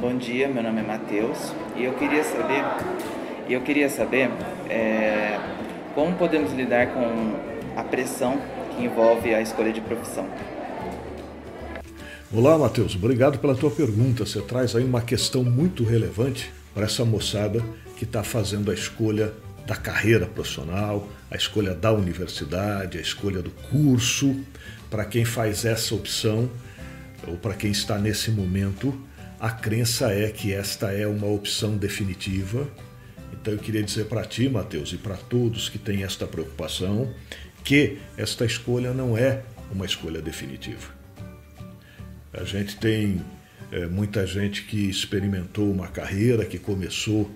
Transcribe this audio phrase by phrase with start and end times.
[0.00, 2.64] Bom dia, meu nome é Matheus e eu queria saber,
[3.48, 4.30] eu queria saber
[4.70, 5.36] é,
[5.96, 7.34] como podemos lidar com
[7.74, 8.40] a pressão
[8.76, 10.28] que envolve a escolha de profissão.
[12.32, 12.94] Olá, Matheus.
[12.94, 14.24] Obrigado pela tua pergunta.
[14.24, 17.64] Você traz aí uma questão muito relevante para essa moçada
[17.96, 19.32] que está fazendo a escolha
[19.66, 24.36] da carreira profissional, a escolha da universidade, a escolha do curso.
[24.88, 26.48] Para quem faz essa opção,
[27.26, 28.98] ou para quem está nesse momento,
[29.40, 32.66] a crença é que esta é uma opção definitiva.
[33.32, 37.12] Então eu queria dizer para ti, Matheus, e para todos que têm esta preocupação,
[37.64, 39.42] que esta escolha não é
[39.72, 40.94] uma escolha definitiva.
[42.32, 43.20] A gente tem
[43.72, 47.28] é, muita gente que experimentou uma carreira, que começou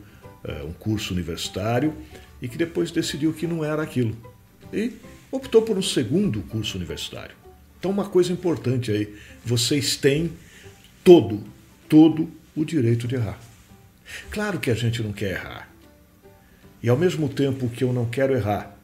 [0.45, 1.95] é, um curso universitário
[2.41, 4.17] e que depois decidiu que não era aquilo.
[4.73, 4.93] E
[5.31, 7.35] optou por um segundo curso universitário.
[7.79, 10.33] Então, uma coisa importante aí: vocês têm
[11.05, 11.43] todo,
[11.89, 13.41] todo o direito de errar.
[14.31, 15.71] Claro que a gente não quer errar.
[16.83, 18.77] E ao mesmo tempo que eu não quero errar,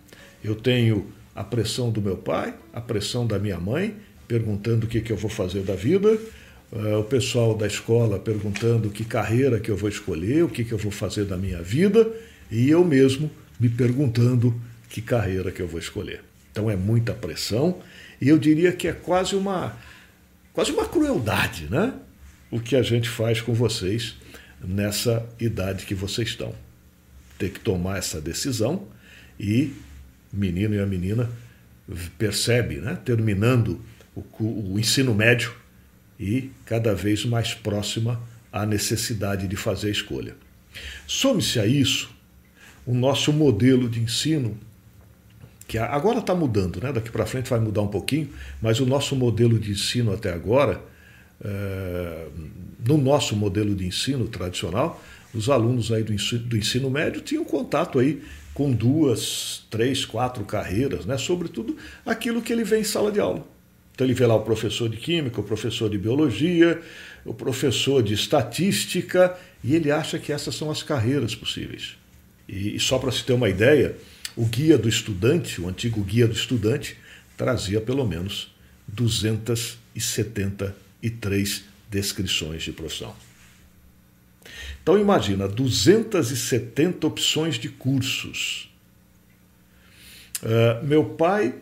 [0.45, 5.01] eu tenho a pressão do meu pai, a pressão da minha mãe perguntando o que,
[5.01, 6.19] que eu vou fazer da vida,
[6.73, 10.73] uh, o pessoal da escola perguntando que carreira que eu vou escolher, o que, que
[10.73, 12.11] eu vou fazer da minha vida,
[12.51, 14.55] e eu mesmo me perguntando
[14.89, 16.23] que carreira que eu vou escolher.
[16.51, 17.81] Então é muita pressão
[18.21, 19.77] e eu diria que é quase uma
[20.53, 21.93] quase uma crueldade, né?
[22.51, 24.17] O que a gente faz com vocês
[24.65, 26.55] nessa idade que vocês estão.
[27.39, 28.89] Ter que tomar essa decisão
[29.39, 29.75] e
[30.33, 31.31] menino e a menina
[32.17, 32.99] percebe, né?
[33.05, 33.81] Terminando
[34.15, 35.53] o, o ensino médio
[36.19, 38.21] e cada vez mais próxima
[38.53, 40.35] à necessidade de fazer a escolha.
[41.07, 42.15] Some-se a isso
[42.87, 44.57] o nosso modelo de ensino,
[45.67, 46.93] que agora está mudando, né?
[46.93, 48.29] daqui para frente vai mudar um pouquinho,
[48.63, 50.81] mas o nosso modelo de ensino até agora,
[51.45, 52.29] é,
[52.87, 55.03] no nosso modelo de ensino tradicional,
[55.35, 58.23] os alunos aí do ensino, do ensino médio tinham contato aí
[58.55, 61.19] com duas, três, quatro carreiras, né?
[61.19, 63.45] sobretudo aquilo que ele vê em sala de aula.
[63.97, 66.83] Então ele vê lá o professor de química, o professor de biologia,
[67.25, 69.35] o professor de estatística,
[69.65, 71.97] e ele acha que essas são as carreiras possíveis.
[72.47, 73.97] E, só para se ter uma ideia,
[74.37, 76.99] o guia do estudante, o antigo guia do estudante,
[77.39, 78.55] trazia pelo menos
[78.87, 83.17] 273 descrições de profissão.
[84.83, 88.71] Então imagina, 270 opções de cursos.
[90.43, 91.55] Uh, meu pai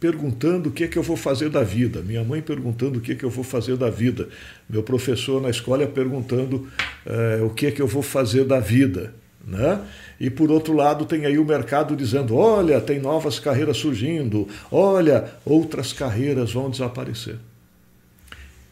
[0.00, 3.12] perguntando o que é que eu vou fazer da vida, minha mãe perguntando o que
[3.12, 4.28] é que eu vou fazer da vida,
[4.68, 6.68] meu professor na escola perguntando
[7.06, 9.14] uh, o que é que eu vou fazer da vida.
[9.44, 9.82] Né?
[10.20, 15.32] E por outro lado, tem aí o mercado dizendo: olha, tem novas carreiras surgindo, olha,
[15.44, 17.36] outras carreiras vão desaparecer.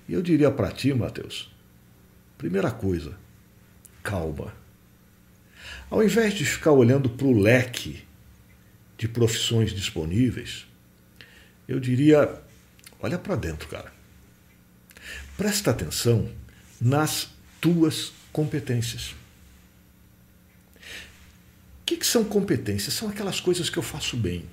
[0.09, 1.51] E eu diria para ti, Mateus,
[2.37, 3.13] primeira coisa,
[4.03, 4.53] calma.
[5.91, 8.03] Ao invés de ficar olhando para o leque
[8.99, 10.67] de profissões disponíveis,
[11.67, 12.41] eu diria:
[13.01, 13.93] olha para dentro, cara.
[15.37, 16.31] Presta atenção
[16.81, 17.29] nas
[17.61, 19.15] tuas competências.
[20.73, 22.95] O que, que são competências?
[22.95, 24.45] São aquelas coisas que eu faço bem.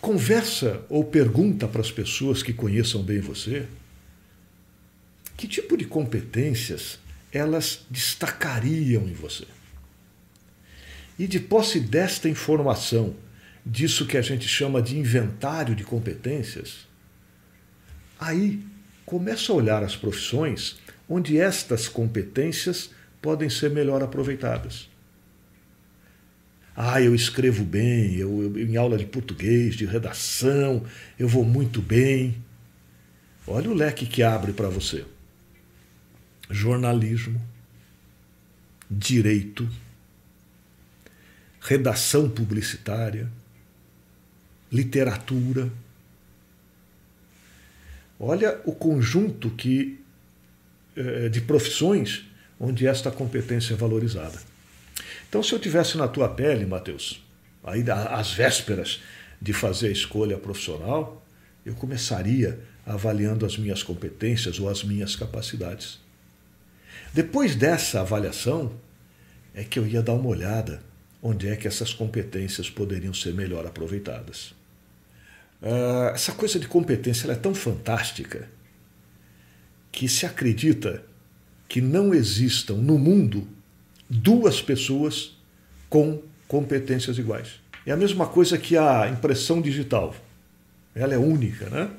[0.00, 3.66] Conversa ou pergunta para as pessoas que conheçam bem você
[5.36, 6.98] que tipo de competências
[7.30, 9.44] elas destacariam em você.
[11.18, 13.14] E de posse desta informação,
[13.66, 16.86] disso que a gente chama de inventário de competências,
[18.18, 18.62] aí
[19.04, 20.78] começa a olhar as profissões
[21.08, 22.90] onde estas competências
[23.20, 24.88] podem ser melhor aproveitadas.
[26.76, 30.84] Ah, eu escrevo bem, eu, eu, em aula de português, de redação,
[31.18, 32.36] eu vou muito bem.
[33.46, 35.04] Olha o leque que abre para você:
[36.50, 37.40] jornalismo,
[38.90, 39.68] direito,
[41.60, 43.32] redação publicitária,
[44.76, 45.70] literatura.
[48.20, 49.98] Olha o conjunto que,
[50.96, 52.24] eh, de profissões
[52.60, 54.38] onde esta competência é valorizada.
[55.28, 57.22] Então, se eu tivesse na tua pele, Mateus,
[57.64, 59.02] aí às vésperas
[59.40, 61.22] de fazer a escolha profissional,
[61.64, 65.98] eu começaria avaliando as minhas competências ou as minhas capacidades.
[67.12, 68.72] Depois dessa avaliação,
[69.54, 70.82] é que eu ia dar uma olhada
[71.22, 74.54] onde é que essas competências poderiam ser melhor aproveitadas.
[75.62, 78.48] Uh, essa coisa de competência é tão fantástica
[79.90, 81.02] que se acredita
[81.68, 83.48] que não existam no mundo
[84.08, 85.36] duas pessoas
[85.88, 87.60] com competências iguais.
[87.84, 90.14] É a mesma coisa que a impressão digital.
[90.94, 91.90] ela é única, né?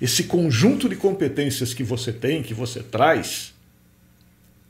[0.00, 3.52] Esse conjunto de competências que você tem, que você traz,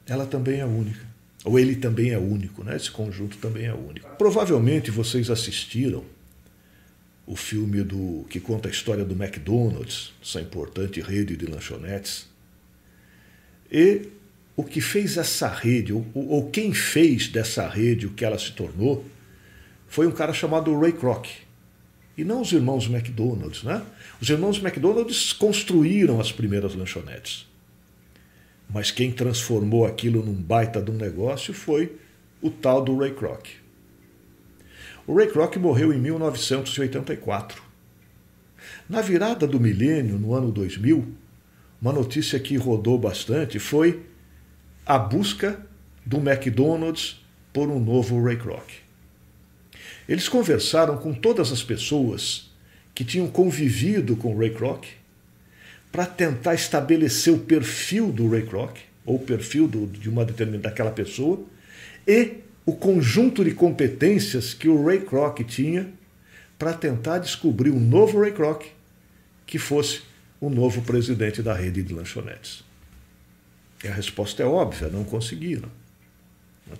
[0.07, 1.07] ela também é única.
[1.45, 2.77] Ou ele também é único, né?
[2.77, 4.09] Esse conjunto também é único.
[4.17, 6.05] Provavelmente vocês assistiram
[7.29, 12.27] o filme do que conta a história do McDonald's, essa importante rede de lanchonetes.
[13.71, 14.09] E
[14.57, 18.53] o que fez essa rede, ou, ou quem fez dessa rede o que ela se
[18.53, 19.05] tornou,
[19.87, 21.27] foi um cara chamado Ray Kroc.
[22.17, 23.85] E não os irmãos McDonald's, né?
[24.23, 27.47] Os irmãos McDonald's construíram as primeiras lanchonetes.
[28.71, 31.95] Mas quem transformou aquilo num baita de um negócio foi
[32.41, 33.47] o tal do Ray Kroc.
[35.08, 37.62] O Ray Kroc morreu em 1984.
[38.87, 41.02] Na virada do milênio, no ano 2000,
[41.81, 44.02] uma notícia que rodou bastante foi
[44.84, 45.66] a busca
[46.05, 47.25] do McDonald's
[47.55, 48.69] por um novo Ray Kroc.
[50.06, 52.52] Eles conversaram com todas as pessoas
[52.94, 54.84] que tinham convivido com Ray Kroc
[55.90, 58.76] para tentar estabelecer o perfil do Ray Kroc,
[59.06, 61.43] ou o perfil do, de uma determinada daquela pessoa,
[62.06, 65.91] e o conjunto de competências que o Ray Kroc tinha
[66.59, 68.67] para tentar descobrir um novo Ray Kroc
[69.47, 70.03] que fosse
[70.38, 72.62] o novo presidente da rede de lanchonetes.
[73.82, 75.70] E a resposta é óbvia, não conseguiram.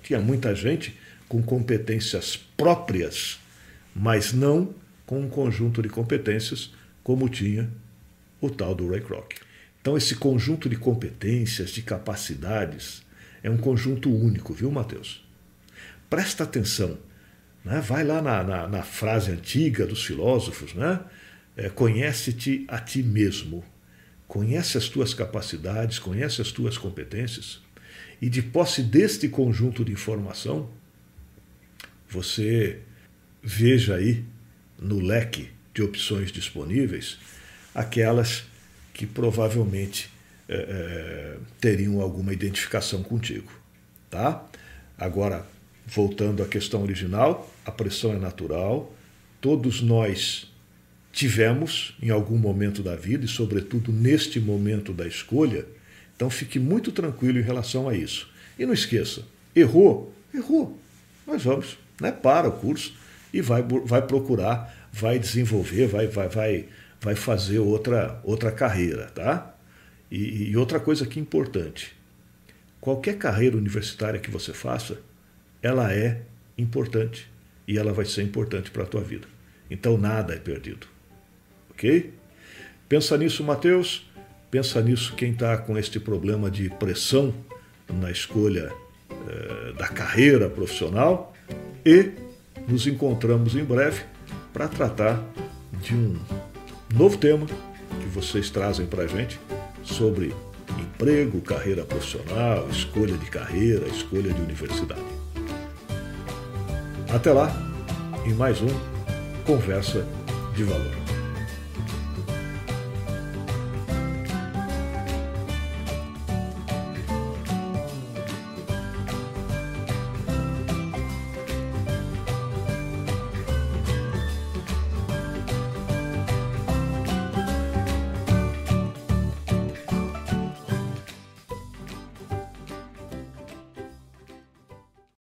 [0.03, 0.95] Tinha muita gente
[1.27, 3.39] com competências próprias,
[3.97, 4.75] mas não
[5.07, 6.71] com um conjunto de competências
[7.03, 7.67] como tinha
[8.43, 9.37] o tal do Ray Kroc.
[9.81, 13.03] Então, esse conjunto de competências, de capacidades,
[13.43, 15.27] é um conjunto único, viu, Mateus?
[16.09, 16.99] Presta atenção.
[17.65, 17.81] Né?
[17.81, 21.01] Vai lá na, na, na, frase antiga dos filósofos, né?
[21.57, 23.65] É, conhece-te a ti mesmo.
[24.27, 27.61] Conhece as tuas capacidades, conhece as tuas competências,
[28.21, 30.69] e de posse deste conjunto de informação,
[32.09, 32.81] você
[33.43, 34.25] veja aí
[34.79, 37.19] no leque de opções disponíveis
[37.75, 38.45] aquelas
[38.93, 40.11] que provavelmente
[40.49, 43.53] é, é, teriam alguma identificação contigo.
[44.11, 44.45] Tá?
[44.97, 45.47] Agora,
[45.89, 48.95] voltando à questão original, a pressão é natural,
[49.41, 50.53] todos nós
[51.11, 55.67] tivemos em algum momento da vida, e sobretudo neste momento da escolha,
[56.15, 58.29] então fique muito tranquilo em relação a isso.
[58.59, 59.23] E não esqueça,
[59.57, 60.79] errou, errou.
[61.27, 62.13] Nós vamos, né?
[62.13, 62.95] Para o curso
[63.33, 66.69] e vai, vai procurar, vai desenvolver, vai, vai, vai,
[67.01, 69.55] vai fazer outra, outra carreira, tá?
[70.11, 71.95] E, e outra coisa que é importante,
[72.81, 74.99] qualquer carreira universitária que você faça,
[75.63, 76.23] ela é
[76.57, 77.29] importante
[77.67, 79.27] e ela vai ser importante para a tua vida.
[79.71, 80.87] Então nada é perdido.
[81.71, 82.13] Ok?
[82.89, 84.09] Pensa nisso, Mateus.
[84.51, 87.35] Pensa nisso quem está com este problema de pressão
[87.89, 88.73] na escolha
[89.11, 91.35] eh, da carreira profissional.
[91.85, 92.13] E
[92.67, 94.03] nos encontramos em breve
[94.53, 95.23] para tratar
[95.83, 96.19] de um
[96.95, 99.39] novo tema que vocês trazem para a gente
[99.85, 100.35] sobre
[100.79, 105.28] emprego, carreira profissional, escolha de carreira, escolha de universidade.
[107.13, 107.51] Até lá,
[108.27, 108.69] em mais um
[109.47, 110.05] Conversa
[110.55, 111.08] de Valor.